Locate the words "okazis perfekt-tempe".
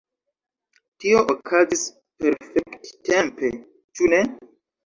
1.33-3.55